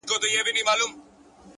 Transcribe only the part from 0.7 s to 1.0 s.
تله ده.